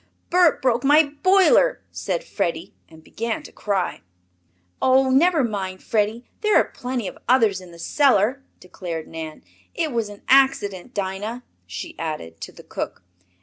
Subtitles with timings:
[0.31, 4.01] "Bert broke my boiler!" said Freddie, and began to cry.
[4.81, 9.43] "Oh, never mind, Freddie, there are plenty of others in the cellar," declared Nan.
[9.75, 13.03] "It was an accident, Dinah," she added, to the cook.